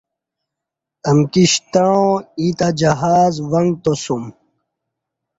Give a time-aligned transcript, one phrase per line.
[1.09, 2.05] امکی شتعاں
[2.41, 4.23] ییں تہ جہاز و نگتاسُوم